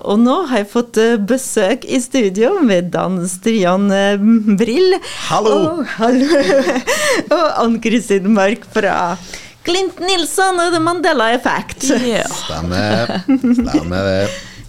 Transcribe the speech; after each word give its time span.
Og 0.00 0.18
nå 0.18 0.34
har 0.48 0.62
jeg 0.62 0.70
fått 0.72 0.98
eh, 0.98 1.18
besøk 1.20 1.84
i 1.84 2.00
studio 2.02 2.56
med 2.64 2.88
Dan 2.94 3.20
Stian 3.28 3.90
eh, 3.92 4.16
Brill. 4.58 4.96
Hallo! 5.28 5.52
Og, 5.52 5.82
hallo. 5.98 6.40
og 7.36 7.44
Ann-Kristin 7.62 8.26
Mark 8.34 8.64
fra 8.74 9.14
Clint 9.62 10.00
Nilsson 10.02 10.58
og 10.58 10.72
The 10.74 10.80
Mandela 10.82 11.28
Effect. 11.36 11.86
Stemmer. 11.86 13.14
Stemmer 13.28 14.08
det. 14.08 14.18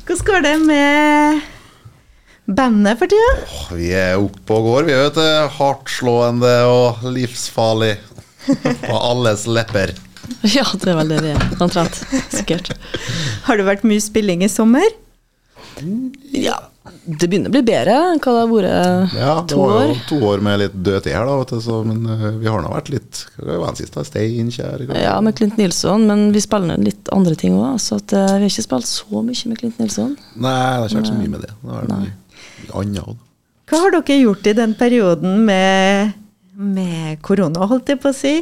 Hvordan 0.04 0.25
går 0.28 0.46
det 0.46 0.55
med 0.67 1.42
bandet 2.46 2.99
for 2.99 3.10
tida? 3.10 3.33
Oh, 3.47 3.67
Vi 3.79 3.90
er 3.96 4.19
oppe 4.19 4.58
og 4.60 4.67
går, 4.67 4.90
vi 4.92 4.97
vet 4.99 5.17
det. 5.17 5.31
Hardtslående 5.58 6.55
og 6.69 7.05
livsfarlig. 7.15 7.96
På 8.83 8.97
alles 8.99 9.47
lepper. 9.47 9.96
Ja, 10.44 10.65
det 10.76 10.92
er 10.92 10.97
vel 10.99 11.13
det 11.15 11.21
vi 11.24 11.31
er. 11.31 11.46
Omtrent. 11.63 11.96
Sikkert. 12.35 12.74
Har 13.47 13.58
det 13.58 13.65
vært 13.65 13.87
mye 13.87 14.03
spilling 14.03 14.44
i 14.44 14.51
sommer? 14.51 14.83
Ja, 16.34 16.58
det 17.05 17.27
begynner 17.30 17.52
å 17.52 17.54
bli 17.54 17.62
bedre 17.66 17.95
hva 17.95 18.34
det 18.34 18.40
har 18.41 18.50
vært 18.52 19.13
Ja, 19.16 19.34
det 19.48 19.58
var 19.58 19.86
jo 19.88 19.96
to 20.09 20.18
år 20.27 20.44
med 20.44 20.59
litt 20.62 20.76
dødtid 20.76 21.16
her, 21.16 21.26
da, 21.27 21.38
vet 21.40 21.54
du, 21.55 21.59
så, 21.63 21.80
men 21.88 22.04
eh, 22.12 22.26
vi 22.41 22.49
har 22.52 22.63
nå 22.63 22.72
vært 22.73 22.91
litt 22.94 23.22
Hva 23.38 23.59
var 23.62 23.72
den 23.72 23.80
siste? 23.80 24.04
Steinkjer? 24.08 24.84
Ja, 24.99 25.16
med 25.23 25.38
Clint 25.40 25.58
Nilsson, 25.59 26.08
men 26.09 26.26
vi 26.36 26.44
spiller 26.44 26.73
ned 26.73 26.88
litt 26.88 27.12
andre 27.16 27.38
ting 27.40 27.55
òg. 27.59 27.80
Så 27.84 28.02
at, 28.02 28.13
eh, 28.16 28.36
vi 28.36 28.48
har 28.48 28.52
ikke 28.52 28.66
spilt 28.68 28.90
så 28.90 29.23
mye 29.23 29.52
med 29.52 29.62
Clint 29.62 29.80
Nilsson. 29.82 30.13
Nei, 30.36 30.58
det 30.58 30.82
har 30.82 30.90
ikke 30.90 31.02
vært 31.02 31.12
så 31.13 31.20
mye 31.22 31.34
med 31.34 31.46
det. 31.48 31.54
Det 31.63 31.80
er 31.80 31.90
mye, 31.94 32.13
mye 32.66 32.77
annet 32.84 33.04
også. 33.04 33.20
Hva 33.71 33.80
har 33.80 33.96
dere 33.96 34.20
gjort 34.20 34.48
i 34.52 34.55
den 34.60 34.74
perioden 34.77 35.38
med, 35.48 36.13
med 36.76 37.21
korona, 37.26 37.68
holdt 37.71 37.94
jeg 37.94 38.02
på 38.04 38.12
å 38.12 38.18
si? 38.18 38.35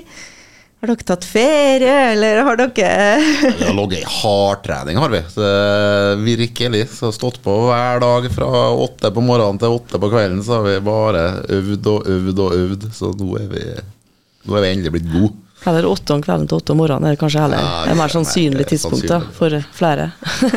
Har 0.82 0.90
dere 0.90 1.06
tatt 1.06 1.26
ferie, 1.30 1.96
eller 2.16 2.40
har 2.42 2.58
dere 2.58 3.20
Vi 3.60 3.66
har 3.68 3.76
ligget 3.78 4.00
i 4.00 4.08
hardtrening, 4.10 4.98
har 4.98 5.12
vi. 5.14 5.20
Så, 5.30 5.42
eh, 5.46 6.16
virkelig. 6.16 6.88
Så 6.90 7.12
stått 7.14 7.38
på 7.44 7.54
hver 7.68 8.00
dag 8.02 8.26
fra 8.34 8.48
åtte 8.74 9.12
på 9.14 9.22
morgenen 9.22 9.60
til 9.62 9.76
åtte 9.76 10.00
på 10.02 10.10
kvelden, 10.10 10.42
så 10.42 10.58
har 10.58 10.64
vi 10.66 10.80
bare 10.82 11.22
øvd 11.54 11.86
og 11.92 12.10
øvd 12.10 12.42
og 12.42 12.56
øvd. 12.58 12.88
Så 12.98 13.12
nå 13.14 13.30
er 13.38 13.46
vi, 13.52 13.62
nå 14.50 14.58
er 14.58 14.66
vi 14.66 14.72
endelig 14.74 14.94
blitt 14.96 15.12
gode. 15.14 15.38
Heller 15.62 15.86
åtte 15.86 16.16
om 16.16 16.24
kvelden 16.26 16.50
til 16.50 16.58
åtte 16.58 16.74
om 16.74 16.82
morgenen 16.82 17.06
er 17.06 17.14
det 17.14 17.22
kanskje 17.22 17.44
heller 17.44 17.62
Ja, 17.62 17.94
mer 17.94 18.02
det 18.02 18.08
er 18.08 18.16
sannsynlig 18.16 18.66
tidspunkt 18.72 19.06
da, 19.06 19.20
for 19.38 19.54
flere. 19.78 20.08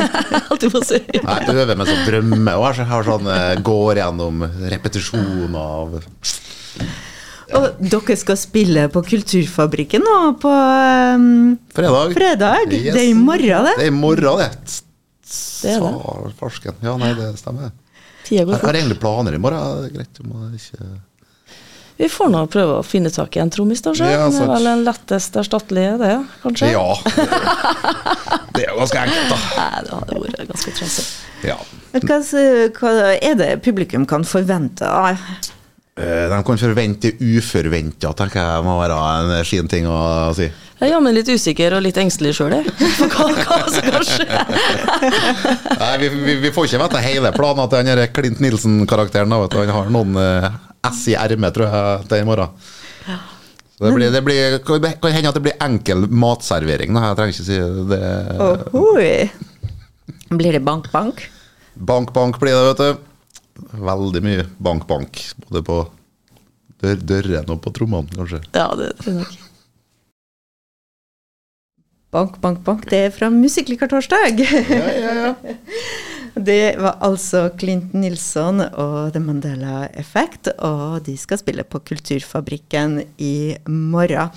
Alt 0.48 0.64
du 0.64 0.70
må 0.72 0.80
si. 0.88 1.02
Jeg 1.12 1.52
øver 1.52 1.76
meg 1.76 1.90
som 1.92 2.00
drømmer 2.08 2.62
og 2.62 2.80
jeg 2.80 2.88
har 2.88 3.04
sånn, 3.10 3.28
eh, 3.28 3.60
går 3.60 4.00
gjennom 4.00 4.40
repetisjoner 4.72 5.60
av 5.60 6.00
Og 7.54 7.78
dere 7.78 8.16
skal 8.18 8.38
spille 8.38 8.88
på 8.92 9.02
Kulturfabrikken 9.06 10.02
nå 10.04 10.18
på 10.42 10.50
um, 10.50 11.54
fredag. 11.74 12.14
fredag? 12.16 12.74
Yes. 12.74 12.90
Det 12.96 13.00
er 13.04 13.08
i 13.12 13.16
morgen, 13.18 13.68
det. 13.68 13.76
Det 13.78 13.86
er 13.86 13.92
i 13.92 13.94
morgen, 13.94 14.42
det. 14.42 14.50
Det 15.62 15.74
er 15.76 15.84
det. 15.84 16.34
Farsken. 16.40 16.76
Ja, 16.84 16.96
nei, 17.00 17.14
det 17.18 17.32
stemmer. 17.40 17.72
Tida 18.24 18.44
Jeg 18.44 18.60
har 18.62 18.78
egentlig 18.78 18.98
planer 19.00 19.36
i 19.36 19.40
morgen. 19.40 19.82
Det 19.84 19.90
er 19.90 19.98
greit 19.98 20.22
om 20.24 20.34
jeg 20.40 20.60
ikke 20.60 20.92
Vi 22.00 22.10
får 22.10 22.30
nå 22.34 22.42
prøve 22.50 22.78
å 22.80 22.84
finne 22.86 23.12
tak 23.14 23.36
i 23.38 23.42
en 23.44 23.52
trommis, 23.54 23.84
da. 23.84 23.94
Ja, 24.00 24.26
det 24.32 24.42
er 24.42 24.50
vel 24.50 24.70
den 24.72 24.84
lettest 24.88 25.36
erstattelige, 25.38 25.96
det, 26.02 26.14
kanskje? 26.42 26.72
Ja. 26.74 26.88
Det 28.54 28.64
er 28.64 28.70
jo 28.72 28.80
ganske 28.80 29.00
enkelt, 29.04 29.30
da. 29.30 29.38
Nei, 29.58 29.82
det 29.86 29.96
hadde 29.98 30.20
vært 30.24 30.48
ganske 30.50 30.74
trasig. 30.78 31.06
Ja. 31.44 31.58
Hva, 31.94 32.18
hva 32.78 32.92
er 33.14 33.34
det 33.38 33.50
publikum 33.62 34.06
kan 34.10 34.26
forvente? 34.26 34.86
Eh, 34.86 35.52
De 35.94 36.38
kan 36.42 36.58
forvente 36.58 37.12
uforventa, 37.22 38.10
tenker 38.18 38.40
jeg 38.42 38.64
må 38.66 38.72
være 38.80 38.96
en 38.98 39.34
fin 39.46 39.68
ting 39.70 39.86
å 39.86 39.98
si. 40.34 40.48
Jeg 40.80 40.88
er 40.88 40.90
jammen 40.90 41.14
litt 41.14 41.28
usikker 41.30 41.76
og 41.76 41.84
litt 41.84 41.98
engstelig 42.02 42.32
sjøl, 42.34 42.56
jeg. 42.56 42.72
For 42.98 43.12
hva, 43.14 43.28
hva 43.38 43.58
som 43.70 43.86
kan 43.94 44.02
skje. 44.08 44.26
Nei, 45.84 45.92
vi, 46.02 46.08
vi, 46.10 46.34
vi 46.42 46.50
får 46.56 46.66
ikke 46.66 46.80
vite 46.82 47.02
hele 47.04 47.30
planen 47.36 47.70
til 47.70 47.78
den 47.86 48.00
der 48.00 48.10
Clint 48.10 48.42
Nilsen-karakteren. 48.42 49.30
da, 49.30 49.38
vet 49.44 49.54
du. 49.54 49.60
Han 49.62 49.72
har 49.76 49.92
noen 49.94 50.18
eh, 50.18 50.48
S 50.90 51.04
i 51.12 51.14
ermet, 51.14 51.54
tror 51.54 51.70
jeg, 51.70 52.08
til 52.10 52.24
i 52.24 52.26
morgen. 52.26 52.58
Så 53.74 53.86
det, 53.86 53.94
blir, 53.94 54.10
det 54.14 54.22
blir, 54.26 54.58
kan 54.66 54.82
kan 55.02 55.14
hende 55.14 55.30
at 55.30 55.38
det 55.38 55.44
blir 55.46 55.56
enkel 55.62 56.04
matservering. 56.10 56.94
Da. 56.94 57.06
Jeg 57.12 57.20
trenger 57.20 57.38
ikke 57.38 57.48
si 57.48 57.62
det. 57.94 58.04
ohoi. 58.74 59.08
Blir 60.38 60.56
det 60.56 60.64
bank-bank? 60.66 61.20
Bank-bank 61.86 62.38
blir 62.42 62.54
det, 62.54 62.62
vet 62.72 62.80
du. 62.82 63.13
Veldig 63.54 64.22
mye 64.24 64.46
bank-bank. 64.62 65.20
Både 65.46 65.62
på 65.66 65.80
dør, 66.82 67.00
dørene 67.00 67.54
og 67.54 67.60
på 67.64 67.72
trommene, 67.74 68.10
kanskje. 68.14 68.42
Ja, 68.54 68.68
det 68.78 68.94
tror 69.00 69.12
jeg 69.12 69.22
nok. 69.22 69.40
Bank, 72.14 72.36
bank, 72.38 72.60
bank, 72.62 72.84
det 72.86 72.98
er 73.08 73.14
fra 73.14 73.26
Musikklikar 73.32 73.90
torsdag. 73.90 74.38
Ja, 74.38 74.90
ja, 75.02 75.14
ja. 75.22 75.32
Det 76.34 76.74
var 76.82 76.96
altså 77.06 77.44
Clint 77.54 77.92
Nilsson 77.94 78.58
og 78.58 79.12
The 79.14 79.20
Mandela 79.22 79.84
Effect, 79.94 80.48
og 80.66 81.04
de 81.06 81.14
skal 81.18 81.38
spille 81.38 81.62
på 81.62 81.78
Kulturfabrikken 81.86 82.96
i 83.22 83.54
morgen. 83.70 84.34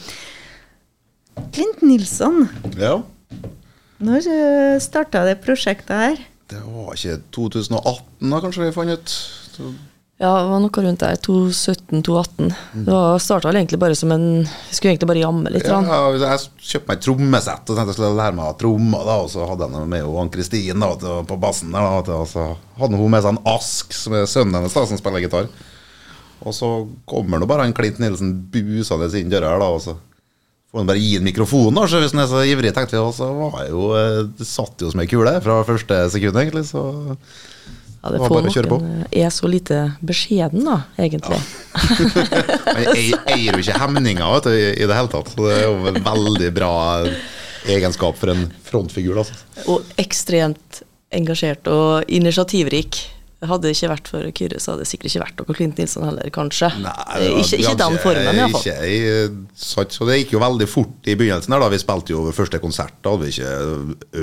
Clint 1.53 1.81
Nilsson, 1.81 2.45
ja. 2.77 2.99
når 3.97 4.29
starta 4.83 5.25
det 5.25 5.39
prosjektet 5.41 5.97
her? 5.97 6.21
Det 6.47 6.63
var 6.63 6.95
ikke 6.95 7.19
2018, 7.35 8.31
da, 8.31 8.39
kanskje 8.43 8.65
vi 8.65 8.73
fant 8.75 8.93
ut. 8.95 9.15
Så, 9.57 9.71
Ja, 10.17 10.31
det 10.41 10.47
var 10.49 10.61
noe 10.63 10.81
rundt 10.81 11.03
der. 11.03 11.17
2017-2018. 11.21 12.47
Det 12.73 12.89
var 12.89 13.19
starta 13.21 13.51
egentlig 13.51 13.77
bare 13.77 13.95
som 13.95 14.09
en 14.15 14.23
Vi 14.47 14.73
skulle 14.73 14.95
egentlig 14.95 15.09
bare 15.11 15.21
jamme 15.21 15.51
litt. 15.53 15.67
ja, 15.67 15.99
jeg 16.17 16.47
kjøpte 16.71 16.87
meg 16.89 16.97
et 16.97 17.05
trommesett 17.05 17.69
og 17.69 17.77
tenkte 17.77 17.93
jeg 17.93 17.97
skulle 17.99 18.17
lære 18.17 18.37
meg 18.39 18.57
trommer. 18.57 19.03
Da, 19.05 19.19
og 19.21 19.29
så 19.29 19.45
hadde 19.45 19.69
jeg 19.69 19.91
med 19.93 20.01
jo 20.01 20.17
Ann-Kristin 20.23 20.87
på 21.29 21.37
bassen. 21.37 21.75
Der, 21.75 22.01
da, 22.07 22.17
og 22.23 22.31
så 22.31 22.47
hadde 22.79 22.97
hun 22.97 23.13
med 23.13 23.21
seg 23.27 23.35
en 23.35 23.43
Ask, 23.53 23.93
som 23.93 24.17
er 24.17 24.25
sønnen 24.25 24.57
hennes, 24.57 24.73
da, 24.73 24.87
som 24.89 24.97
spiller 24.97 25.21
gitar. 25.21 25.51
Og 26.41 26.53
så 26.53 26.71
kommer 27.09 27.37
nå 27.37 27.45
bare 27.49 27.65
han 27.67 27.77
Klint 27.77 27.99
Nilsen 28.01 28.33
busende 28.53 29.11
inn 29.19 29.29
døra 29.29 29.53
her, 29.53 29.61
da, 29.61 29.69
og 29.69 29.83
så 29.85 29.97
får 30.71 30.81
han 30.81 30.89
bare 30.89 31.01
gi 31.01 31.17
en 31.17 31.27
mikrofon, 31.27 31.75
da, 31.75 31.85
så 31.87 32.01
hvis 32.03 32.15
han 32.15 32.23
er 32.23 32.31
så 32.31 32.43
ivrig, 32.47 32.73
tenkte. 32.75 32.99
Og 33.03 33.13
så 33.15 33.29
var 33.33 33.61
jeg 33.63 33.73
jo 33.73 33.91
eh, 33.97 34.23
Det 34.37 34.47
satt 34.47 34.83
jo 34.83 34.91
som 34.93 35.03
ei 35.03 35.09
kule 35.09 35.37
fra 35.43 35.61
første 35.67 36.01
sekund, 36.13 36.39
egentlig. 36.41 36.65
Så 36.69 36.83
Ja, 38.03 38.11
det 38.13 38.21
var 38.21 38.31
bare 38.31 38.51
å 38.51 38.53
kjøre 38.53 38.71
på. 38.71 38.77
noen 38.83 39.07
er 39.09 39.31
så 39.33 39.49
lite 39.51 39.79
beskjeden, 40.05 40.67
da, 40.67 40.81
egentlig. 41.01 41.39
Han 41.73 42.83
ja. 42.83 42.93
eier 43.33 43.57
jo 43.57 43.63
ikke 43.63 43.79
hemninger 43.81 44.35
vet 44.37 44.47
du, 44.47 44.53
i, 44.53 44.69
i 44.75 44.87
det 44.87 44.99
hele 44.99 45.11
tatt. 45.11 45.33
Så 45.33 45.47
det 45.47 45.55
er 45.57 45.65
jo 45.65 45.91
en 45.93 46.03
veldig 46.05 46.51
bra 46.55 46.73
egenskap 47.67 48.19
for 48.19 48.31
en 48.31 48.47
frontfigur. 48.67 49.23
Altså. 49.23 49.39
Og 49.71 49.97
ekstremt 49.99 50.83
engasjert 51.15 51.67
og 51.71 52.09
initiativrik. 52.11 52.99
Hadde 53.45 53.67
det 53.67 53.75
ikke 53.75 53.89
vært 53.91 54.07
for 54.09 54.25
Kyrre, 54.33 54.57
så 54.57 54.71
hadde 54.71 54.81
det 54.81 54.87
sikkert 54.89 55.11
ikke 55.11 55.21
vært 55.21 55.41
noe 55.43 55.55
Clint 55.59 55.77
Nilsson 55.77 56.05
heller, 56.07 56.29
kanskje. 56.33 56.71
Nei, 56.81 56.89
Eh, 56.89 57.27
var- 57.29 57.37
ikke, 57.43 57.51
vi 57.51 57.57
ikke 57.61 57.69
hadde 57.69 57.83
den 57.83 57.97
formen, 58.01 58.39
iallfall. 58.41 58.63
Ikke, 58.65 58.77
i 58.81 59.51
sats. 59.53 59.97
så 59.99 60.07
det 60.09 60.15
gikk 60.23 60.31
jo 60.33 60.39
veldig 60.41 60.67
fort 60.67 61.05
i 61.05 61.13
begynnelsen. 61.13 61.53
her, 61.53 61.59
da 61.61 61.69
Vi 61.69 61.77
spilte 61.77 62.09
jo 62.15 62.31
første 62.33 62.57
konsert. 62.59 62.93
Da 63.03 63.11
hadde 63.13 63.27
vi 63.27 63.29
ikke 63.37 63.51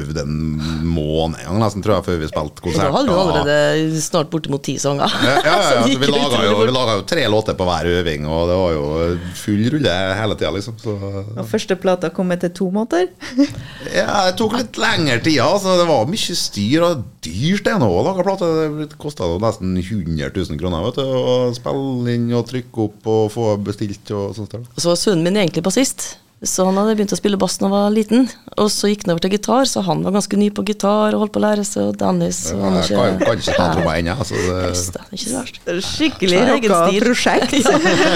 øvd 0.01 0.19
en 0.19 0.35
måned 0.83 1.39
engang, 1.39 1.61
nesten, 1.63 1.83
tror 1.85 1.95
jeg, 1.95 2.05
før 2.09 2.19
vi 2.19 2.27
spilte 2.27 2.61
konsert. 2.65 2.91
da 2.91 2.91
hadde 2.91 3.07
vi 3.07 3.21
allerede 3.23 4.03
snart 4.03 4.31
bortimot 4.31 4.63
ti 4.67 4.75
sanger. 4.83 5.07
ja, 5.07 5.39
ja, 5.45 5.61
ja, 5.63 5.87
ja, 5.87 5.99
vi 5.99 6.11
laga 6.11 6.43
jo, 6.51 6.59
vi 6.67 6.75
jo 6.75 7.07
tre 7.07 7.29
låter 7.31 7.55
på 7.55 7.65
hver 7.71 7.87
øving, 7.87 8.27
og 8.27 8.49
det 8.51 8.59
var 8.59 8.73
jo 8.75 9.19
full 9.39 9.63
rulle 9.71 9.95
hele 10.19 10.35
tida, 10.35 10.51
liksom. 10.51 10.75
Så 10.83 10.91
Og 11.39 11.47
første 11.47 11.79
plata 11.79 12.11
kom 12.11 12.33
etter 12.35 12.49
to 12.53 12.67
måneder. 12.75 13.09
ja, 13.95 14.27
det 14.27 14.37
tok 14.43 14.59
litt 14.59 14.75
lengre 14.77 15.23
tid. 15.23 15.39
Altså. 15.39 15.79
Det 15.79 15.87
var 15.87 16.05
mye 16.11 16.35
styr, 16.35 16.83
og 16.83 17.05
dyrt 17.23 17.65
det 17.65 17.79
nå 17.79 17.89
å 17.89 18.03
lage 18.11 18.25
plate. 18.27 18.99
Det 19.05 19.11
kosta 19.13 19.29
nesten 19.45 19.77
100 19.77 20.33
000 20.33 20.59
kroner 20.61 20.85
vet 20.89 20.97
du, 20.97 21.05
å 21.05 21.39
spille 21.53 22.15
inn 22.17 22.31
og 22.33 22.47
trykke 22.49 22.85
opp 22.89 23.09
og 23.13 23.25
få 23.35 23.51
bestilt 23.61 24.11
og 24.17 24.33
sånt. 24.39 24.55
der. 24.57 24.65
Så 24.81 24.89
var 24.95 24.97
sønnen 24.97 25.27
min 25.29 25.37
egentlig 25.43 25.63
bassist, 25.67 26.15
så 26.45 26.65
han 26.67 26.77
hadde 26.77 26.95
begynt 26.97 27.13
å 27.13 27.17
spille 27.17 27.39
bass 27.41 27.59
da 27.61 27.67
han 27.69 27.73
var 27.73 27.93
liten. 27.93 28.27
Og 28.61 28.67
så 28.73 28.89
gikk 28.91 29.05
han 29.07 29.15
over 29.15 29.23
til 29.25 29.33
gitar, 29.37 29.69
så 29.69 29.81
han 29.87 30.03
var 30.05 30.13
ganske 30.17 30.37
ny 30.41 30.49
på 30.57 30.65
gitar 30.69 31.15
og 31.17 31.23
holdt 31.23 31.33
på 31.37 31.41
å 31.41 31.45
lære 31.45 31.65
seg, 31.69 31.87
og 31.93 31.99
Dennis 32.01 32.41
og 32.53 32.61
ja, 32.65 32.73
Jeg 32.81 32.97
kan, 32.97 33.21
kan 33.23 33.45
ikke 33.45 33.55
ta 33.61 33.69
tromma 33.77 33.95
ennå. 34.01 34.17
Altså, 34.25 34.41
det- 34.41 34.73
det 34.97 35.05
er 35.05 35.15
ikke 35.21 35.31
så 35.31 35.39
verst. 35.39 35.63
Skikkelig 35.93 36.43
rocka 36.51 36.83
prosjekt. 37.05 37.55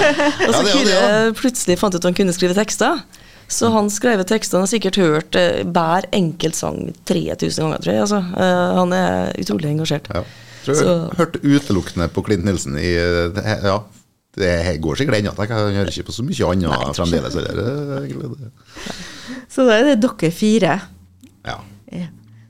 Og 0.49 0.53
så 0.53 0.59
Ja, 0.59 0.61
det 0.61 0.67
det, 0.67 0.75
Kyrre 0.75 1.33
plutselig 1.41 1.79
fant 1.81 1.93
ut 1.95 2.01
at 2.01 2.09
han 2.09 2.17
kunne 2.21 2.33
skrive 2.37 2.57
tekster. 2.57 3.01
Så 3.49 3.71
han 3.73 3.87
skrev 3.89 4.21
tekstene 4.29 4.59
han 4.59 4.67
har 4.67 4.69
sikkert 4.69 4.97
hørt 5.01 5.33
eh, 5.39 5.63
hver 5.65 6.05
enkelt 6.13 6.53
sang 6.53 6.91
3000 7.09 7.63
ganger, 7.65 7.81
tror 7.81 7.93
jeg. 7.95 8.03
Altså. 8.03 8.19
Eh, 8.37 8.75
han 8.77 8.93
er 8.93 9.31
utrolig 9.41 9.71
engasjert. 9.71 10.05
Ja. 10.13 10.21
Tror 10.63 10.75
jeg 10.75 10.83
Så- 10.83 11.15
hørte 11.17 11.39
utelukkende 11.43 12.09
på 12.11 12.23
Clint 12.25 12.43
Nilsen 12.45 12.75
i 12.77 12.93
det- 13.35 13.63
Ja, 13.63 13.77
det 14.37 14.81
går 14.81 14.95
sikkert 14.99 15.15
ennå. 15.19 15.33
Jeg 15.37 15.47
hører 15.49 15.87
ikke 15.91 16.05
på 16.09 16.15
så 16.15 16.23
mye 16.23 16.45
annet 16.51 16.69
Nei, 16.69 16.93
fremdeles. 16.93 17.33
Så 19.49 19.65
da 19.65 19.79
er 19.79 19.83
det 19.95 19.99
dere 20.05 20.31
fire. 20.31 20.79
ja. 21.45 21.59
Ja. 21.91 22.07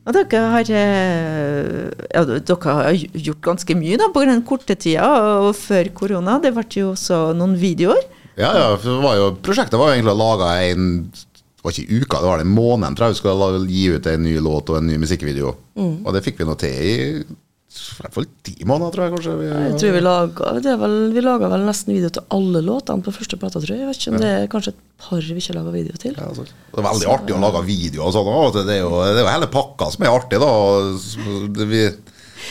Og 0.09 0.13
dere 0.15 0.39
har, 0.49 0.65
eh, 0.73 1.91
ja, 2.15 2.23
dere 2.25 2.73
har 2.73 2.93
gjort 3.13 3.41
ganske 3.45 3.75
mye 3.77 3.97
da, 3.97 4.07
på 4.09 4.23
den 4.25 4.41
korte 4.41 4.75
tida 4.75 5.05
og 5.43 5.53
før 5.55 5.91
korona. 5.93 6.39
Det 6.41 6.51
ble 6.55 6.63
jo 6.81 6.91
også 6.95 7.35
noen 7.37 7.55
videoer. 7.59 7.99
Ja, 8.35 8.53
ja, 8.55 8.75
det 8.75 8.95
var 9.03 9.15
jo, 9.19 9.27
prosjektet 9.43 9.77
var 9.77 9.91
jo 9.93 10.01
egentlig 10.01 10.17
lage 10.17 10.71
en 10.71 11.11
Det 11.11 11.63
var 11.63 11.71
ikke 11.75 12.01
uka, 12.01 12.19
det 12.21 12.29
var 12.29 12.37
den 12.39 12.55
måneden 12.55 12.95
tror 12.95 13.09
jeg 13.09 13.15
vi 13.17 13.19
skulle 13.19 13.67
gi 13.67 13.87
ut 13.91 14.05
en 14.07 14.23
ny 14.23 14.37
låt 14.39 14.69
og 14.71 14.77
en 14.77 14.87
ny 14.87 14.95
musikkvideo. 14.97 15.55
Mm. 15.75 16.05
Og 16.07 16.13
det 16.15 16.23
fikk 16.23 16.37
vi 16.39 16.45
nå 16.47 16.55
til 16.57 16.69
i 16.71 17.23
i 17.69 18.01
hvert 18.01 18.15
fall 18.15 18.25
ti 18.41 18.55
måneder, 18.65 18.93
tror 18.95 19.05
jeg 19.05 19.13
kanskje. 19.13 19.33
Vi, 19.37 19.47
Jeg 19.49 19.73
tror 19.81 19.91
vi 19.93 19.99
laga 20.01 20.53
det 20.65 20.73
vel, 20.81 20.95
Vi 21.13 21.21
laga 21.21 21.49
vel 21.51 21.65
nesten 21.67 21.93
video 21.93 22.09
til 22.09 22.23
alle 22.33 22.61
låtene 22.65 23.05
på 23.05 23.13
første 23.13 23.37
plata, 23.37 23.61
tror 23.61 23.75
jeg. 23.75 23.83
Jeg 23.83 23.89
vet 23.91 23.99
ikke 24.01 24.13
om 24.15 24.21
det 24.23 24.31
er 24.33 24.47
kanskje 24.49 24.73
et 24.73 24.79
par 25.05 25.21
vi 25.21 25.37
ikke 25.43 25.55
laga 25.59 25.73
video 25.75 25.99
til. 26.01 26.15
Ja, 26.17 26.29
det 26.33 26.81
er 26.81 26.87
veldig 26.89 27.11
artig 27.13 27.35
å 27.37 27.41
lage 27.43 27.61
videoer 27.69 28.09
og 28.09 28.15
sånn. 28.17 28.53
Det 28.57 28.65
det 28.65 28.79
er 28.79 28.81
jo 28.81 29.27
hele 29.29 29.51
pakka 29.53 29.91
som 29.93 30.05
er 30.07 30.15
artig, 30.17 30.39
da. 30.41 30.49
Så 30.97 31.53
det- 31.53 31.67
Vi, 31.69 31.83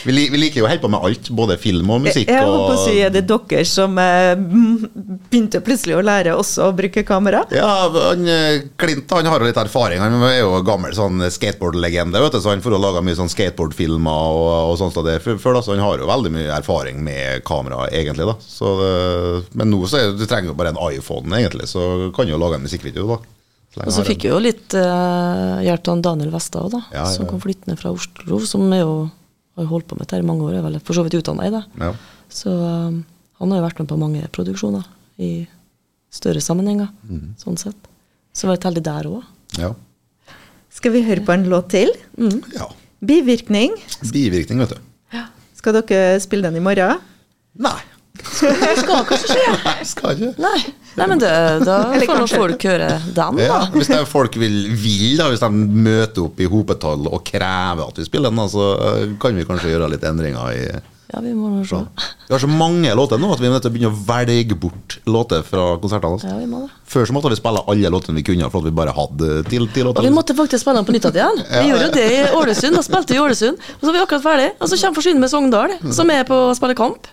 vi, 0.05 0.25
vi 0.31 0.41
liker 0.41 0.61
jo 0.61 0.67
å 0.67 0.71
holde 0.71 0.83
på 0.83 0.91
med 0.91 1.05
alt, 1.09 1.29
både 1.35 1.57
film 1.61 1.89
og 1.95 2.03
musikk. 2.07 2.29
Jeg 2.29 2.45
holdt 2.45 2.65
på 2.65 2.75
å 2.77 2.83
si, 2.85 2.97
Er 3.03 3.13
det 3.13 3.25
dere 3.29 3.63
som 3.67 3.97
eh, 4.01 4.33
begynte 4.37 5.63
plutselig 5.65 5.97
å 5.99 6.03
lære 6.05 6.35
også 6.39 6.69
å 6.69 6.75
bruke 6.77 7.03
kamera? 7.07 7.43
Ja, 7.55 7.69
han, 7.93 8.27
Klint 8.79 9.11
han 9.15 9.29
har 9.29 9.41
jo 9.41 9.49
litt 9.49 9.59
erfaring. 9.59 10.01
Han 10.03 10.19
er 10.27 10.39
jo 10.41 10.61
gammel 10.67 10.95
sånn 10.97 11.23
skateboardlegende, 11.31 12.21
vet 12.23 12.37
du, 12.37 12.41
så 12.43 12.53
han 12.53 12.63
får 12.63 12.75
jo 12.77 12.81
laga 12.81 13.03
mye 13.05 13.17
sånn 13.17 13.31
skateboardfilmer 13.31 14.37
og, 14.39 14.51
og 14.73 14.77
sånt. 14.81 14.99
det 15.05 15.19
for, 15.23 15.51
da, 15.55 15.63
så 15.63 15.75
han 15.75 15.83
har 15.83 16.01
jo 16.01 16.09
veldig 16.09 16.33
mye 16.35 16.53
erfaring 16.59 17.03
med 17.05 17.43
kamera, 17.47 17.87
egentlig. 17.95 18.27
da 18.29 18.37
så 18.59 18.75
Men 19.53 19.71
nå 19.71 19.83
så 19.87 19.99
er, 19.99 20.15
du 20.17 20.25
trenger 20.27 20.53
du 20.53 20.57
bare 20.59 20.73
en 20.73 20.81
iPhone, 20.91 21.31
egentlig, 21.37 21.69
så 21.71 22.11
kan 22.15 22.27
du 22.27 22.33
jo 22.33 22.41
lage 22.41 22.59
en 22.59 22.65
musikkvideo. 22.65 23.07
da 23.07 23.19
Så 23.73 23.85
Og 23.85 23.93
så 23.93 24.05
fikk 24.07 24.25
vi 24.25 24.33
jo 24.33 24.41
litt 24.41 24.75
uh, 24.75 25.61
hjelp 25.65 25.93
av 25.93 26.03
Daniel 26.09 26.33
Vestad 26.33 26.67
òg, 26.67 26.75
da. 26.75 26.83
Ja, 26.91 27.05
ja, 27.05 27.13
Som 27.13 27.29
kom 27.29 27.41
flyttende 27.43 27.79
fra 27.79 27.93
Oslo, 27.95 28.41
som 28.49 28.67
er 28.73 28.83
jo 28.83 28.93
har 29.59 29.71
holdt 29.71 29.87
på 29.89 29.97
med 29.97 30.07
dette 30.07 30.21
i 30.21 30.25
mange 30.25 30.47
år. 30.47 30.57
Er 30.59 30.65
vel 30.65 30.79
for 30.81 30.97
så 30.97 31.05
vidt 31.05 31.19
utdanna 31.19 31.47
i 31.47 31.53
det. 31.53 31.63
ja. 31.81 31.93
Så 32.29 32.51
um, 32.53 33.01
han 33.39 33.51
har 33.51 33.61
jo 33.61 33.65
vært 33.65 33.79
med 33.81 33.87
på 33.89 33.97
mange 33.97 34.27
produksjoner 34.35 34.83
i 35.17 35.31
større 36.13 36.41
sammenhenger, 36.43 36.91
mm. 37.07 37.39
sånn 37.41 37.57
sett. 37.57 37.87
Så 38.35 38.45
var 38.45 38.57
jeg 38.57 38.67
heldig 38.67 38.83
der 38.85 39.07
òg. 39.09 39.23
Ja. 39.57 39.71
Skal 40.73 40.93
vi 40.93 41.01
høre 41.07 41.23
på 41.25 41.33
en 41.33 41.47
låt 41.49 41.71
til? 41.73 41.93
ja. 42.53 42.67
Bivirkning. 42.99 43.73
Bivirkning, 44.11 44.59
vet 44.59 44.75
du. 44.75 45.23
Skal 45.59 45.75
dere 45.75 46.19
spille 46.23 46.47
den 46.47 46.59
i 46.59 46.63
morgen? 46.63 47.01
Nei. 47.59 47.79
Skal 48.19 49.05
kanskje 49.07 49.31
skje? 49.31 49.45
Nei, 49.63 49.77
skal 49.87 50.15
ikke. 50.17 50.33
Nei. 50.43 50.59
Nei, 50.99 51.05
men 51.07 51.21
det, 51.21 51.29
da 51.63 51.77
Eller 51.93 52.03
får 52.09 52.17
nå 52.17 52.25
kanskje. 52.25 52.39
folk 52.41 52.65
høre 52.67 52.89
den, 53.15 53.37
Ja, 53.39 53.59
da. 53.61 53.71
hvis 53.71 53.87
det 53.87 53.99
er 54.01 54.07
folk 54.09 54.35
vil, 54.41 54.57
vil 54.75 55.17
da, 55.19 55.29
hvis 55.31 55.39
de 55.43 55.49
møter 55.55 56.25
opp 56.25 56.39
i 56.43 56.47
hopetall 56.51 57.07
og 57.07 57.21
krever 57.29 57.85
at 57.87 57.99
vi 58.01 58.07
spiller 58.09 58.33
den, 58.33 58.41
så 58.51 58.65
eh, 58.75 59.03
kan 59.21 59.37
vi 59.37 59.45
kanskje 59.47 59.71
gjøre 59.71 59.91
litt 59.93 60.03
endringer 60.09 60.49
i 60.57 60.63
Ja, 61.09 61.21
vi 61.23 61.31
må 61.33 61.47
nå 61.53 61.63
se. 61.65 61.79
Vi 62.27 62.33
har 62.35 62.41
så 62.43 62.49
mange 62.51 62.91
låter 62.97 63.17
nå 63.17 63.31
at 63.33 63.39
vi 63.41 63.47
er 63.47 63.53
nødt 63.55 63.63
til 63.65 63.71
å 63.71 63.73
begynne 63.77 63.93
å 63.95 64.01
velge 64.11 64.57
bort 64.61 64.99
låter 65.09 65.41
fra 65.47 65.63
konsertene. 65.81 66.19
Altså. 66.19 66.27
Ja, 66.29 66.35
vi 66.37 66.45
må 66.51 66.59
det. 66.67 66.69
Før 66.89 67.07
så 67.09 67.15
måtte 67.15 67.31
vi 67.33 67.39
spille 67.39 67.63
alle 67.71 67.89
låtene 67.95 68.19
vi 68.19 68.25
kunne, 68.27 68.49
for 68.53 68.61
at 68.61 68.67
vi 68.69 68.75
bare 68.77 68.93
hadde 68.93 69.39
til, 69.49 69.65
til 69.73 69.89
Og 69.89 70.03
vi 70.05 70.11
måtte 70.13 70.35
faktisk 70.37 70.61
spille 70.67 70.77
den 70.83 70.85
på 70.89 70.93
nytt 70.93 71.07
igjen. 71.09 71.41
Vi 71.63 71.69
gjorde 71.71 71.87
jo 71.87 71.95
det 71.95 72.05
i 72.13 72.21
Ålesund. 72.37 72.77
Da 72.77 72.83
spilte 72.85 73.15
vi 73.15 73.17
i 73.17 73.23
Ålesund, 73.23 73.57
og 73.57 73.81
så 73.81 73.89
var 73.89 73.97
vi 73.97 74.03
akkurat 74.05 74.25
ferdig. 74.27 74.49
Og 74.59 74.69
så 74.69 74.77
kommer 74.83 74.99
Forsvinn 74.99 75.23
med 75.23 75.31
Sogndal, 75.33 75.73
som 75.95 76.11
er 76.13 76.27
på 76.29 76.37
å 76.49 76.53
spille 76.57 76.77
kamp. 76.77 77.09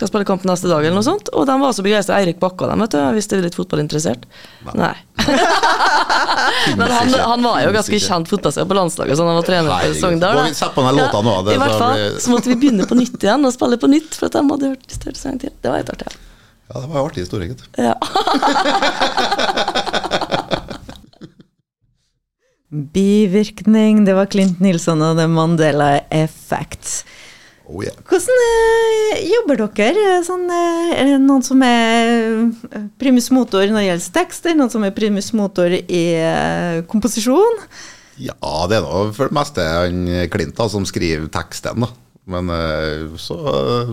Skal 0.00 0.08
spille 0.08 0.24
kamp 0.24 0.46
neste 0.48 0.64
dag, 0.64 0.80
eller 0.80 0.96
noe 0.96 1.04
sånt. 1.04 1.28
Og 1.36 1.44
de 1.44 1.54
var 1.60 1.74
så 1.76 1.82
begeistra. 1.84 2.16
Eirik 2.22 2.38
Bakka, 2.40 2.64
dem, 2.70 2.80
vet 2.80 2.94
du, 2.94 3.00
hvis 3.18 3.26
de 3.28 3.36
er 3.36 3.42
litt 3.44 3.56
fotballinteressert. 3.58 4.22
Nei. 4.72 4.94
Men 6.80 6.88
han, 6.88 7.12
han 7.12 7.44
var 7.44 7.58
jo 7.66 7.74
ganske 7.74 7.98
kjent 8.00 8.30
fotballspiller 8.32 8.70
på 8.70 8.78
landslaget, 8.78 9.18
så 9.18 9.26
han 9.28 9.36
var 9.36 9.44
trener 9.44 9.68
for 9.68 9.98
Sogndal. 10.00 10.40
Vi 10.46 10.56
sette 10.56 10.72
på 10.72 10.86
den 10.86 10.96
låta 11.02 11.20
nå, 11.26 11.34
det 11.44 11.52
I 11.52 11.60
hvert 11.60 11.76
fall. 11.82 12.00
Så 12.16 12.32
måtte 12.32 12.48
vi 12.48 12.56
begynne 12.64 12.88
på 12.88 12.96
nytt 12.96 13.20
igjen 13.20 13.44
og 13.44 13.52
spille 13.52 13.76
på 13.82 13.92
nytt, 13.92 14.16
for 14.16 14.30
at 14.30 14.38
de 14.38 14.44
hadde 14.54 14.72
hørt 14.72 14.96
større 14.96 15.20
sang 15.20 15.36
til. 15.44 15.52
Det 15.60 15.68
var 15.68 15.84
litt 15.84 15.92
artig. 15.92 16.08
Ja, 16.70 16.80
det 16.80 16.86
var 16.86 16.96
en 16.96 17.04
artig 17.04 17.20
historie, 17.26 17.52
gitt. 17.52 17.60
Ja. 17.76 17.92
Bivirkning, 22.96 24.04
det 24.08 24.16
var 24.16 24.32
Clint 24.32 24.64
Nilsson 24.64 25.04
og 25.04 25.20
The 25.20 25.28
Mandela 25.28 25.98
Effect. 26.08 27.02
Oh, 27.70 27.84
yeah. 27.84 27.94
Hvordan 28.10 28.40
eh, 28.42 29.20
jobber 29.30 29.60
dere? 29.76 30.18
Sånn, 30.26 30.48
eh, 30.50 30.90
er 30.96 31.12
det 31.12 31.18
noen 31.22 31.44
som 31.46 31.60
er 31.62 32.08
eh, 32.66 32.86
primus 32.98 33.28
motor 33.30 33.62
når 33.70 33.78
det 33.78 33.86
gjelder 33.86 34.14
tekst? 34.16 34.46
Er 34.46 34.56
det 34.56 34.58
noen 34.58 34.72
som 34.72 34.86
er 34.86 34.94
primus 34.96 35.30
motor 35.38 35.70
i 35.78 36.02
eh, 36.18 36.80
komposisjon? 36.90 37.60
Ja, 38.18 38.66
det 38.68 38.80
er 38.80 38.84
nå 38.84 39.04
for 39.14 39.30
det 39.30 39.36
meste 39.38 39.64
han 39.64 40.02
Klint 40.32 40.58
da, 40.58 40.66
som 40.72 40.86
skriver 40.88 41.28
teksten, 41.32 41.86
da. 41.86 41.92
Men 42.30 42.50
eh, 42.56 43.06
så 43.22 43.38
eh, 43.52 43.92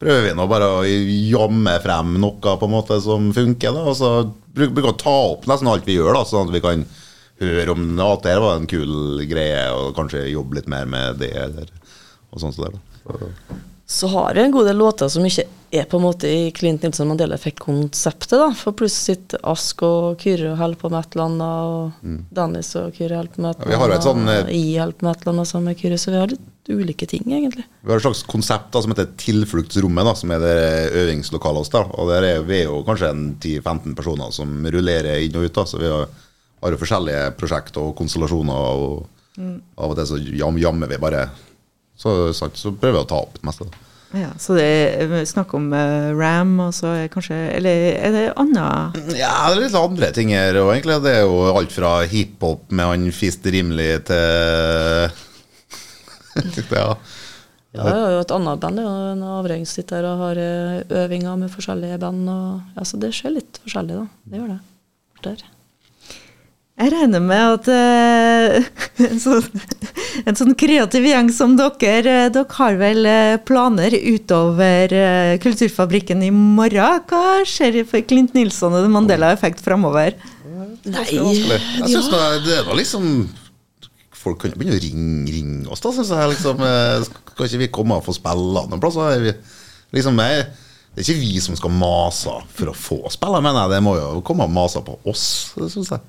prøver 0.00 0.30
vi 0.30 0.32
nå 0.38 0.46
bare 0.48 0.70
å 0.78 0.80
jamme 0.88 1.76
frem 1.84 2.16
noe 2.22 2.56
på 2.56 2.68
en 2.70 2.74
måte 2.78 2.96
som 3.04 3.28
funker, 3.36 3.76
da. 3.76 3.84
Og 3.92 3.98
så 4.00 4.12
bruker 4.56 4.78
bruker 4.78 4.94
å 4.94 5.00
ta 5.04 5.18
opp 5.34 5.44
nesten 5.52 5.68
alt 5.68 5.84
vi 5.88 5.98
gjør, 5.98 6.16
da, 6.16 6.24
sånn 6.28 6.48
at 6.48 6.56
vi 6.56 6.64
kan 6.64 6.86
høre 7.42 7.74
om 7.74 7.84
at 8.06 8.24
det 8.24 8.38
var 8.40 8.56
en 8.56 8.70
kul 8.70 9.20
greie, 9.28 9.68
og 9.76 9.92
kanskje 10.00 10.30
jobbe 10.30 10.62
litt 10.62 10.72
mer 10.72 10.88
med 10.88 11.20
det, 11.20 11.34
eller 11.44 11.68
og 12.32 12.40
sånn 12.40 12.54
som 12.56 12.64
det. 12.64 12.72
da. 12.78 12.91
Så, 13.92 14.08
har 14.08 14.34
vi 14.34 14.40
en 14.40 14.54
god 14.54 14.66
del 14.70 14.78
låter 14.80 15.08
som 15.12 15.24
ikke 15.26 15.44
er 15.72 15.84
på 15.88 15.98
en 15.98 16.04
måte 16.04 16.28
i 16.28 16.50
Clint 16.54 16.82
Nilsson 16.84 17.08
Mandela 17.08 17.34
Effect-konseptet, 17.36 18.34
da. 18.38 18.48
For 18.56 18.76
plutselig 18.76 19.18
sitter 19.18 19.40
Ask 19.48 19.82
og 19.84 20.20
Kyrre 20.20 20.52
og 20.52 20.60
holder 20.60 20.80
på 20.80 20.90
med 20.92 21.00
et 21.00 21.16
eller 21.16 21.24
annet, 21.26 21.52
og 21.72 22.32
Dennis 22.38 22.72
og 22.80 22.96
Kyrre 22.96 23.20
holder 23.20 23.34
på 23.34 23.44
med 23.44 23.50
et 23.50 23.62
Mm. 23.62 23.64
Ja, 23.64 23.68
vi 23.72 23.80
har 23.80 23.92
jo 23.92 23.98
et 23.98 24.08
sånn, 24.08 24.24
og 24.28 24.50
I 24.52 24.64
holder 24.78 24.98
på 24.98 25.06
med 25.06 25.16
et 25.16 25.22
eller 25.22 25.32
annet 25.32 25.48
sammen 25.48 25.70
med 25.70 25.80
Kyrre, 25.80 25.98
så 26.00 26.10
vi 26.12 26.20
har 26.20 26.32
litt 26.32 26.72
ulike 26.72 27.08
ting, 27.08 27.24
egentlig. 27.26 27.64
Vi 27.82 27.90
har 27.90 27.96
et 27.96 28.06
slags 28.06 28.22
konsept 28.22 28.72
da, 28.72 28.82
som 28.82 28.92
heter 28.92 29.08
Tilfluktsrommet, 29.18 30.04
da, 30.04 30.14
som 30.14 30.30
er 30.30 30.44
det 30.44 30.92
øvingslokalet 31.02 31.72
da, 31.72 31.84
og 31.92 32.12
der 32.12 32.22
er 32.22 32.42
vi 32.48 32.62
jo 32.62 32.82
kanskje 32.86 33.12
10-15 33.40 33.96
personer 33.98 34.30
som 34.32 34.52
rullerer 34.64 35.24
inn 35.24 35.36
og 35.36 35.48
ut. 35.48 35.54
da, 35.54 35.64
så 35.66 35.80
Vi 35.80 35.88
har, 35.90 36.06
har 36.62 36.70
jo 36.70 36.78
forskjellige 36.80 37.32
prosjekter 37.36 37.80
og 37.80 37.96
konstellasjoner, 37.96 38.54
og 38.54 39.08
av 39.76 39.90
og 39.90 39.96
til 39.96 40.06
så 40.06 40.20
jam, 40.36 40.58
jammer 40.60 40.86
vi 40.86 41.00
bare. 41.00 41.30
Så, 42.02 42.32
sant, 42.34 42.58
så 42.58 42.74
prøver 42.74 42.98
vi 42.98 43.04
å 43.04 43.10
ta 43.12 43.22
opp 43.22 43.38
det 43.38 43.46
meste. 43.46 43.70
Ja, 44.12 44.28
så 44.36 44.58
det 44.58 44.64
er 45.00 45.24
snakk 45.24 45.54
om 45.56 45.70
uh, 45.72 46.10
Ram, 46.12 46.58
og 46.66 46.74
så 46.76 46.90
er 46.92 47.12
kanskje 47.12 47.36
Eller 47.56 47.94
er 47.96 48.12
det 48.12 48.24
annet? 48.36 48.98
Ja, 49.16 49.48
det 49.48 49.54
er 49.54 49.62
litt 49.62 49.78
andre 49.78 50.10
ting 50.12 50.34
her. 50.36 50.58
òg, 50.60 50.74
egentlig 50.74 50.98
Det 51.06 51.14
er 51.16 51.24
jo 51.24 51.46
alt 51.54 51.72
fra 51.72 51.94
hiphop 52.10 52.66
med 52.76 52.90
han 52.90 53.06
Fist 53.16 53.46
Rimelig 53.48 54.02
til 54.10 54.20
ja. 56.76 56.92
Ja, 57.72 57.86
jeg 57.88 58.00
har 58.04 58.10
jo 58.12 58.20
et 58.20 58.32
annet 58.36 58.60
band, 58.60 58.76
det 58.76 58.82
er 58.84 58.88
jo 58.88 59.12
en 59.14 59.24
avregning 59.32 59.64
som 59.68 59.78
sitter 59.78 60.02
her 60.02 60.08
og 60.10 60.22
har 60.26 60.40
eh, 60.40 60.82
øvinger 61.02 61.38
med 61.40 61.52
forskjellige 61.54 61.96
band. 62.02 62.26
Og, 62.28 62.74
ja, 62.76 62.84
så 62.84 63.00
det 63.00 63.14
skjer 63.16 63.32
litt 63.38 63.60
forskjellig, 63.64 63.96
da. 63.96 64.04
Det 64.28 64.40
gjør 64.40 64.50
det. 64.50 64.58
Der. 65.24 65.44
Jeg 66.82 66.92
regner 66.92 67.22
med 67.24 67.56
at 67.56 67.70
uh, 67.78 69.16
sånn, 69.22 69.64
en 70.24 70.38
sånn 70.38 70.54
kreativ 70.58 71.06
gjeng 71.08 71.30
som 71.34 71.56
dere, 71.58 72.00
eh, 72.26 72.30
dere 72.34 72.56
har 72.58 72.78
vel 72.80 73.08
eh, 73.08 73.36
planer 73.48 73.94
utover 73.96 74.94
eh, 74.96 75.34
Kulturfabrikken 75.42 76.24
i 76.26 76.32
morgen. 76.34 77.02
Hva 77.08 77.42
skjer 77.48 77.82
for 77.88 78.04
Clint 78.08 78.36
Nilsson 78.36 78.76
og 78.78 78.88
Mandela-effekt 78.92 79.62
framover? 79.64 80.16
Nei, 80.82 81.06
Jeg 81.14 81.88
synes 81.88 82.10
da, 82.10 82.22
det 82.42 82.58
er 82.58 82.74
liksom 82.74 83.06
Folk 84.22 84.40
kan 84.42 84.52
jo 84.52 84.58
begynne 84.58 84.78
å 84.78 84.82
ringe, 84.82 85.32
ringe 85.34 85.70
oss, 85.74 85.80
da, 85.82 85.90
synes 85.94 86.10
jeg. 86.14 86.30
liksom 86.30 86.60
Skal 87.32 87.48
ikke 87.48 87.60
vi 87.64 87.68
komme 87.74 87.96
og 87.98 88.04
få 88.06 88.14
spille 88.14 88.62
noen 88.70 88.82
plasser? 88.82 89.16
Er 89.16 89.40
Liksom, 89.92 90.16
jeg, 90.24 90.44
det 90.94 91.02
er 91.02 91.08
ikke 91.08 91.20
vi 91.20 91.40
som 91.44 91.56
skal 91.58 91.72
mase 91.76 92.32
for 92.56 92.72
å 92.72 92.76
få 92.76 92.98
spille, 93.12 93.42
mener 93.44 93.66
jeg. 93.66 93.74
Det 93.74 93.80
må 93.84 93.96
jo 93.98 94.22
komme 94.24 94.46
og 94.48 94.54
mase 94.54 94.80
på 94.84 94.96
oss, 95.08 95.24
syns 95.58 95.92
jeg. 95.92 96.00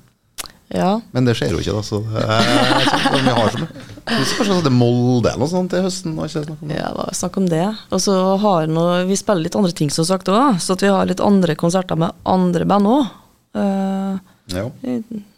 Ja. 0.72 1.00
Men 1.12 1.24
det 1.28 1.34
skjer 1.36 1.50
jo 1.52 1.58
ikke, 1.60 1.74
da. 1.76 1.82
Så 1.84 2.00
det 2.06 2.22
er 2.24 2.86
sånn, 2.88 3.24
vi 3.26 3.34
har 3.36 3.50
som, 3.52 3.66
Kanskje 4.04 4.56
det 4.60 4.68
er 4.68 4.74
Molde 4.74 5.30
eller 5.30 5.40
noe 5.44 5.48
sånt 5.48 5.70
til 5.72 5.82
høsten? 5.84 6.14
Ikke 6.20 6.42
snakk 6.44 6.62
om 6.62 6.68
det. 6.68 6.76
Ja, 6.76 6.88
hva- 6.92 7.12
snakk 7.16 7.36
om 7.40 7.46
det. 7.48 7.64
Og 7.90 8.00
så 8.04 8.16
har 8.42 8.66
noe, 8.68 9.04
Vi 9.08 9.16
spiller 9.16 9.42
litt 9.46 9.56
andre 9.56 9.72
ting, 9.72 9.90
som 9.90 10.04
sagt 10.04 10.28
òg. 10.28 10.58
Så 10.60 10.76
vi 10.80 10.88
har 10.92 11.06
litt 11.06 11.20
andre 11.24 11.54
konserter 11.56 11.96
med 11.96 12.12
andre 12.24 12.64
band 12.68 12.86
òg. 12.86 13.06
Ja. 13.54 14.70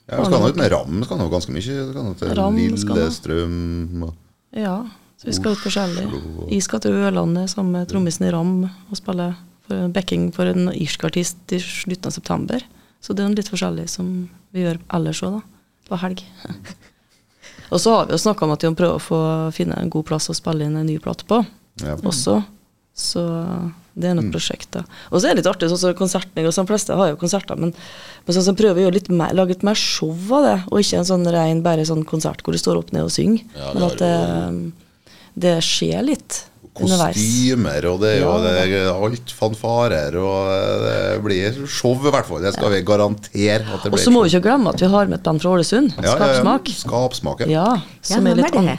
Ja, 0.07 0.19
vi 0.21 0.25
skal 0.29 0.39
nå 0.41 0.49
ut 0.53 0.57
med 0.59 0.71
Ram. 0.73 1.03
Skal 1.07 1.19
nå 1.19 1.27
ganske 1.33 1.53
mye. 1.55 1.63
Skal 1.63 2.05
nå 2.07 2.15
til 2.19 2.35
Ram. 2.39 2.57
Lillestrøm 2.57 4.03
og 4.07 4.15
ja, 4.57 4.77
så 5.21 5.27
vi 5.29 5.33
skal 5.37 5.53
ut 5.53 5.61
forskjellig. 5.61 6.05
Jeg 6.55 6.63
skal 6.65 6.81
til 6.81 6.95
Ørlandet 6.97 7.51
sammen 7.53 7.73
med 7.77 7.89
trommisen 7.91 8.25
i 8.29 8.31
Ram 8.33 8.53
og 8.65 8.97
spille 8.97 9.27
for 9.67 9.89
backing 9.93 10.31
for 10.33 10.47
en 10.49 10.71
irsk 10.73 11.05
artist 11.05 11.37
i 11.53 11.59
slutten 11.61 12.07
av 12.09 12.15
september. 12.15 12.63
Så 13.07 13.15
det 13.15 13.23
er 13.23 13.37
litt 13.39 13.53
forskjellig 13.53 13.87
som 13.91 14.11
vi 14.55 14.65
gjør 14.65 14.81
ellers 14.99 15.23
òg, 15.23 15.39
da. 15.39 15.71
På 15.87 15.99
helg. 16.03 16.25
og 17.73 17.79
så 17.79 17.95
har 17.95 18.09
vi 18.09 18.17
jo 18.17 18.23
snakka 18.25 18.47
om 18.47 18.55
at 18.57 18.65
vi 18.65 18.73
må 18.73 18.79
prøve 18.79 18.99
å 18.99 19.03
få 19.03 19.21
finne 19.55 19.79
en 19.79 19.93
god 19.93 20.09
plass 20.09 20.27
å 20.33 20.35
spille 20.35 20.67
inn 20.67 20.75
en 20.75 20.89
ny 20.89 20.99
plate 21.03 21.29
på 21.29 21.39
ja. 21.85 21.95
også. 22.03 22.41
Så 22.97 23.23
det 23.97 24.09
er 24.11 24.17
noe 24.17 24.33
prosjekt, 24.33 24.71
da. 24.75 24.83
Og 25.13 25.21
så 25.21 25.29
er 25.29 25.37
det 25.37 25.43
litt 25.43 25.51
artig, 25.51 25.69
sånn 25.71 25.81
som 25.81 25.95
konserten 25.97 26.49
sånn, 26.53 26.69
fleste 26.69 26.97
har 26.97 27.13
jo 27.13 27.19
konserter, 27.21 27.59
men, 27.61 27.71
men 28.25 28.37
sånn 28.37 28.49
som 28.49 28.59
prøver 28.59 28.81
å 28.81 28.87
gjøre 28.87 28.97
litt 28.99 29.11
mer, 29.13 29.37
lage 29.37 29.55
litt 29.55 29.65
mer 29.69 29.79
show 29.79 30.13
av 30.37 30.49
det, 30.49 30.57
og 30.71 30.83
ikke 30.83 31.03
en 31.03 31.09
sånn 31.09 31.29
rein 31.33 31.63
bare 31.65 31.87
sånn 31.89 32.05
konsert 32.09 32.43
hvor 32.43 32.57
du 32.57 32.61
står 32.61 32.81
opp 32.81 32.93
ned 32.97 33.07
og 33.07 33.15
synger. 33.15 33.45
Ja, 33.57 33.71
men 33.77 33.87
at 33.87 34.03
det, 34.03 35.15
det 35.47 35.55
skjer 35.65 36.05
litt. 36.09 36.43
Underveis. 36.83 37.17
kostymer, 37.17 37.87
og 37.91 38.01
det 38.03 38.11
er 38.13 38.21
jo 38.21 38.29
Ja, 38.31 38.37
det 38.45 38.53
er 38.81 38.91
alt 39.07 39.33
fanfarer, 39.39 40.17
og 40.21 40.51
det 40.85 41.23
blir 41.25 41.59
show, 41.67 41.95
i 41.97 42.11
hvert 42.13 42.27
fall. 42.29 42.43
Det 42.43 42.53
skal 42.57 42.71
vi 42.75 42.83
garantere. 42.87 43.65
at 43.75 43.83
det 43.87 43.93
Og 43.93 43.99
så 43.99 44.11
må 44.15 44.23
vi 44.25 44.33
ikke 44.35 44.43
glemme 44.49 44.69
at 44.75 44.81
vi 44.81 44.87
har 44.93 45.07
med 45.07 45.19
et 45.19 45.23
band 45.25 45.41
fra 45.43 45.51
Ålesund. 45.57 45.93
Skapsmak. 45.97 46.69
Skapsmak, 46.85 47.41
ja. 47.41 47.47
Ja, 47.47 47.69
Ja, 47.77 47.81
som 48.03 48.27
er 48.27 48.35
litt 48.35 48.53
det? 48.53 48.59
annet. 48.59 48.79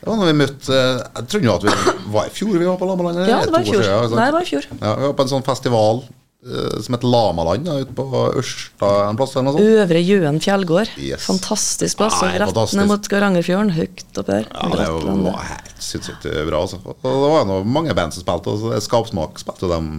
Det 0.00 0.08
var 0.08 0.16
når 0.16 0.30
vi 0.30 0.36
møtte 0.38 0.72
eh, 0.72 1.00
Jeg 1.16 1.26
tror 1.28 1.42
jo 1.44 1.54
at 1.58 1.64
vi 1.66 1.72
var 2.14 2.24
i 2.24 2.30
fjor 2.32 2.54
vi 2.56 2.64
var 2.64 2.78
på 2.80 2.86
Lammeland? 2.88 3.18
Ja, 3.28 3.42
det 3.44 3.52
var 3.52 3.60
i 3.60 3.68
fjor. 3.68 3.82
Nei, 4.16 4.24
det 4.30 4.32
var 4.32 4.40
i 4.40 4.48
fjor. 4.48 4.64
Ja, 4.80 4.94
vi 4.96 5.04
var 5.10 5.12
på 5.18 5.26
en 5.26 5.32
sånn 5.34 5.44
festival 5.44 6.00
som 6.40 6.94
heter 6.96 7.10
Lamaland, 7.12 7.66
ja, 7.68 7.74
ute 7.82 7.92
på 7.92 8.06
Ørsta 8.40 8.90
en 9.10 9.18
plass. 9.18 9.34
eller 9.36 9.50
noe 9.50 9.58
sånt. 9.58 9.80
Øvre 9.82 10.00
Jøen 10.00 10.40
fjellgård. 10.40 10.94
Yes. 10.96 11.26
Fantastisk 11.28 12.00
plass. 12.00 12.16
Nei, 12.24 12.32
rett 12.40 12.48
fantastisk. 12.48 12.80
ned 12.80 12.88
mot 12.88 13.10
Garangerfjorden. 13.12 13.74
Høyt 13.76 14.20
oppe 14.22 14.26
der. 14.30 14.48
Ja, 14.48 14.70
det 14.72 14.88
var 15.26 15.44
helt 15.50 15.84
sinnssykt 15.84 16.24
bra. 16.48 16.62
Altså. 16.64 16.80
Og 16.86 17.04
det 17.04 17.30
var 17.34 17.44
jo 17.44 17.60
mange 17.68 17.96
band 17.98 18.16
som 18.16 18.24
spilte, 18.24 18.56
og 18.56 18.80
Skapsmak 18.84 19.42
spilte 19.42 19.68
dem 19.68 19.92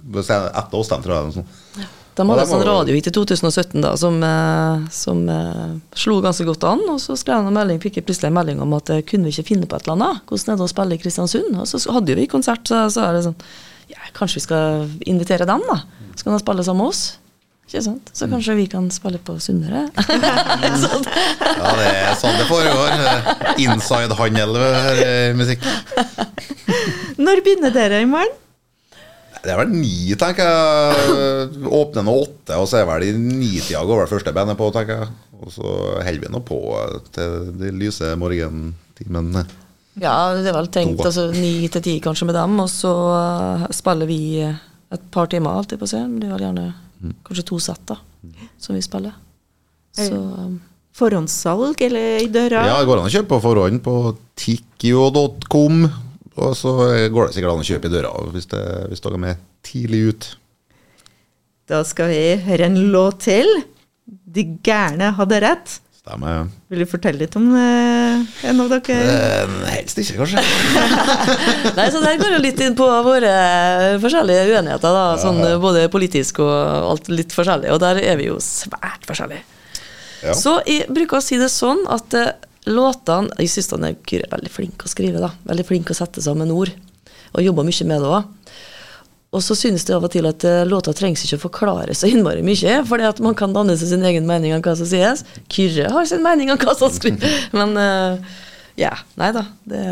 etter 0.00 0.78
oss, 0.80 0.88
den, 0.88 1.04
tror 1.04 1.18
jeg. 1.18 1.40
Sånn. 1.40 1.50
noe. 1.76 1.96
De 2.20 2.26
hadde 2.26 2.42
en 2.42 2.50
sånn 2.50 2.66
radiohit 2.66 3.06
i 3.08 3.12
2017 3.14 3.80
da, 3.84 3.92
som, 4.00 4.16
eh, 4.26 4.86
som 4.92 5.22
uh, 5.30 5.76
slo 5.96 6.18
ganske 6.24 6.44
godt 6.48 6.66
an. 6.68 6.82
Og 6.92 6.98
så 7.00 7.16
skrev 7.16 7.40
han 7.40 7.48
en 7.48 7.56
melding, 7.56 7.80
fikk 7.82 8.00
jeg 8.00 8.06
plutselig 8.08 8.28
en 8.28 8.36
melding 8.36 8.60
om 8.64 8.74
at 8.76 8.92
eh, 8.92 9.04
kunne 9.06 9.28
vi 9.28 9.34
ikke 9.34 9.52
finne 9.52 9.68
på 9.70 9.78
et 9.78 9.86
eller 9.86 9.96
annet? 9.96 10.24
Hvordan 10.28 10.54
er 10.54 10.60
det 10.60 10.66
å 10.66 10.72
spille 10.72 10.96
i 10.96 11.00
Kristiansund? 11.00 11.60
Og 11.62 11.70
så 11.70 11.80
hadde 11.94 12.12
jo 12.12 12.18
vi 12.18 12.28
konsert, 12.30 12.66
så 12.68 12.88
så 12.92 13.06
er 13.06 13.16
det 13.16 13.26
sånn 13.28 13.38
ja, 13.90 14.00
Kanskje 14.16 14.40
vi 14.40 14.44
skal 14.46 14.86
invitere 15.10 15.46
dem, 15.48 15.64
da? 15.68 15.80
Så 16.14 16.26
kan 16.26 16.34
de 16.36 16.40
spille 16.42 16.64
sammen 16.66 16.84
med 16.84 16.94
oss? 16.94 17.02
Ikke 17.70 17.84
sant? 17.86 18.10
Så 18.16 18.26
kanskje 18.26 18.56
vi 18.58 18.66
kan 18.70 18.88
spille 18.90 19.20
på 19.22 19.36
Sunnmøre? 19.42 19.84
Sånn. 20.84 21.04
Ja, 21.06 21.72
det 21.78 21.88
er 21.90 22.16
sånn 22.18 22.38
det 22.40 22.48
foregår. 22.48 22.96
Inside-handel 23.62 24.56
med 24.58 25.02
eh, 25.04 25.30
musikk. 25.38 25.66
Når 27.20 27.42
begynner 27.46 27.74
dere 27.74 28.02
i 28.02 28.08
morgen? 28.10 28.34
Det 29.40 29.54
er 29.54 29.56
vel 29.62 29.70
ni, 29.72 30.12
tenker 30.20 30.44
jeg. 30.50 31.46
Åpner 31.64 32.04
nå 32.04 32.16
åtte, 32.26 32.58
og 32.60 32.66
så 32.68 32.82
er 32.82 32.88
vel 32.90 33.06
i 33.06 33.14
nitida 33.16 33.80
går 33.88 34.02
vel 34.02 34.10
første 34.10 34.34
bandet 34.36 34.58
på, 34.58 34.68
tenker 34.74 35.04
jeg. 35.04 35.14
Og 35.40 35.54
så 35.54 35.70
holder 36.04 36.20
vi 36.26 36.32
nå 36.34 36.42
på 36.44 36.58
til 37.14 37.46
de 37.62 37.70
lyse 37.72 38.10
morgentimene. 38.20 39.46
Ja, 40.00 40.32
det 40.32 40.48
er 40.48 40.56
vel 40.56 40.70
tenkt 40.72 41.02
altså 41.04 41.26
ni 41.34 41.68
til 41.72 41.84
ti 41.84 41.98
kanskje 42.00 42.30
med 42.30 42.38
dem, 42.38 42.56
og 42.62 42.70
så 42.72 42.92
eh, 43.14 43.66
spiller 43.76 44.08
vi 44.08 44.22
et 44.40 45.04
par 45.12 45.28
timer 45.30 45.58
alltid 45.58 45.80
på 45.80 45.88
scenen. 45.90 46.18
Det 46.22 46.30
er 46.30 46.46
gjerne 46.46 46.70
kanskje 47.26 47.46
to 47.50 47.60
sett 47.62 47.82
da, 47.88 47.98
som 48.60 48.76
vi 48.76 48.82
spiller. 48.84 49.16
Så 49.96 50.16
um, 50.16 50.58
Forhåndssalg 50.96 51.80
eller 51.86 52.24
i 52.24 52.28
døra? 52.32 52.64
Ja, 52.66 52.78
det 52.80 52.88
går 52.88 53.00
an 53.00 53.08
å 53.08 53.12
kjøpe 53.12 53.34
på 53.34 53.42
forhånd 53.44 53.82
på 53.84 53.96
tikkio.com. 54.40 55.84
Og 56.40 56.56
så 56.56 56.72
går 57.12 57.28
det 57.28 57.36
sikkert 57.36 57.52
an 57.52 57.62
å 57.62 57.68
kjøpe 57.68 57.90
i 57.90 57.92
døra 57.92 58.12
hvis, 58.32 58.48
det, 58.50 58.62
hvis 58.90 59.02
dere 59.04 59.18
er 59.18 59.24
med 59.26 59.44
tidlig 59.66 60.02
ut. 60.08 60.28
Da 61.70 61.82
skal 61.86 62.10
vi 62.10 62.22
høre 62.46 62.66
en 62.66 62.80
låt 62.90 63.22
til. 63.28 63.50
De 64.04 64.46
gærne 64.64 65.12
hadde 65.18 65.40
rett. 65.44 65.76
Stemmer. 66.00 66.48
Vil 66.72 66.82
du 66.82 66.88
fortelle 66.90 67.22
litt 67.22 67.36
om 67.38 67.50
eh, 67.54 67.99
en 68.50 68.62
av 68.64 68.72
dere? 68.72 68.96
Eh, 68.98 69.54
helst 69.74 70.00
ikke, 70.02 70.18
kanskje. 70.20 70.42
Nei, 71.78 71.86
så 71.92 72.02
der 72.02 72.18
går 72.20 72.34
jo 72.36 72.42
litt 72.42 72.60
inn 72.64 72.76
på 72.78 72.88
våre 73.06 73.32
forskjellige 74.02 74.44
uenigheter, 74.50 74.96
da, 74.96 75.06
sånn 75.22 75.40
eh, 75.46 75.56
både 75.62 75.86
politisk 75.92 76.42
og 76.44 76.52
alt 76.92 77.10
litt 77.12 77.34
forskjellig, 77.36 77.70
og 77.74 77.80
der 77.82 78.02
er 78.02 78.20
vi 78.20 78.28
jo 78.30 78.38
svært 78.44 79.08
forskjellige. 79.08 79.42
Ja. 80.20 80.36
Så 80.36 80.58
jeg 80.68 80.88
bruker 80.92 81.20
å 81.20 81.24
si 81.24 81.38
det 81.40 81.48
sånn 81.52 81.86
at 81.88 82.12
eh, 82.16 82.34
låtene 82.68 83.32
Jeg 83.40 83.48
syns 83.54 83.70
han 83.72 83.86
Kyrre 84.04 84.26
er 84.28 84.34
veldig 84.34 84.52
flink 84.52 84.84
å 84.84 84.90
skrive, 84.92 85.22
da. 85.22 85.32
Veldig 85.48 85.64
flink 85.68 85.92
å 85.92 85.96
sette 85.96 86.22
sammen 86.24 86.52
ord. 86.52 86.74
Og 87.32 87.44
jobber 87.44 87.64
mye 87.66 87.86
med 87.88 88.02
det 88.02 88.10
òg. 88.10 88.28
Og 89.30 89.44
så 89.46 89.54
synes 89.54 89.84
det 89.86 89.94
av 89.94 90.04
og 90.06 90.10
til 90.10 90.26
at 90.26 90.42
eh, 90.46 90.64
låta 90.66 90.92
trengs 90.96 91.22
ikke 91.22 91.38
å 91.38 91.44
forklare 91.44 91.94
så 91.94 92.08
innmari 92.10 92.42
mye, 92.42 92.80
at 93.06 93.22
man 93.22 93.36
kan 93.38 93.54
danne 93.54 93.76
seg 93.78 93.92
sin 93.92 94.06
egen 94.06 94.26
mening 94.26 94.56
om 94.56 94.64
hva 94.64 94.74
som 94.78 94.88
sies. 94.90 95.22
Kyrre 95.46 95.92
har 95.94 96.08
sin 96.10 96.24
mening 96.24 96.50
om 96.50 96.58
hva 96.58 96.74
som 96.78 96.90
skriver. 96.90 97.30
Men 97.58 97.78
uh, 97.78 98.18
ja, 98.80 98.96
nei 99.20 99.30
da. 99.36 99.46
Det 99.70 99.84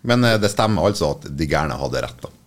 Men 0.00 0.24
eh, 0.24 0.40
det 0.40 0.52
stemmer 0.52 0.88
altså 0.88 1.12
at 1.18 1.28
de 1.28 1.48
gærne 1.50 1.76
hadde 1.76 2.06
rett. 2.06 2.24
da 2.24 2.39